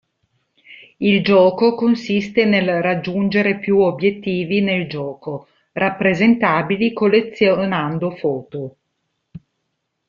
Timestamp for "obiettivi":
3.81-4.59